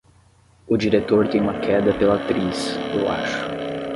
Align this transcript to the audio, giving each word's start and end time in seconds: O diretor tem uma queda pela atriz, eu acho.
O 0.67 0.75
diretor 0.75 1.27
tem 1.27 1.39
uma 1.39 1.59
queda 1.59 1.93
pela 1.93 2.15
atriz, 2.15 2.75
eu 2.97 3.07
acho. 3.07 3.37